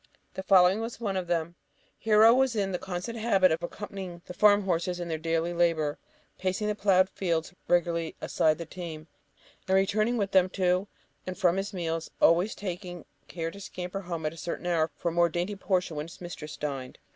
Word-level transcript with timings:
The 0.33 0.41
following 0.41 0.81
was 0.81 0.99
one 0.99 1.15
of 1.15 1.27
them: 1.27 1.53
Hero 1.99 2.33
was 2.33 2.55
in 2.55 2.71
the 2.71 2.79
constant 2.79 3.19
habit 3.19 3.51
of 3.51 3.61
accompanying 3.61 4.23
the 4.25 4.33
farm 4.33 4.63
horses 4.63 4.99
in 4.99 5.09
their 5.09 5.19
daily 5.19 5.53
labour, 5.53 5.99
pacing 6.39 6.65
the 6.65 6.73
ploughed 6.73 7.07
field 7.07 7.51
regularly 7.67 8.15
aside 8.19 8.57
the 8.57 8.65
team, 8.65 9.05
and 9.67 9.75
returning 9.75 10.17
with 10.17 10.31
them 10.31 10.49
to 10.49 10.87
and 11.27 11.37
from 11.37 11.57
his 11.57 11.71
meals, 11.71 12.09
always 12.19 12.55
taking 12.55 13.05
care 13.27 13.51
to 13.51 13.59
scamper 13.61 14.01
home 14.01 14.25
at 14.25 14.33
a 14.33 14.37
certain 14.37 14.65
hour 14.65 14.89
for 14.97 15.09
a 15.09 15.11
more 15.11 15.29
dainty 15.29 15.55
portion 15.55 15.95
when 15.95 16.07
his 16.07 16.19
mistress 16.19 16.57
dined. 16.57 16.97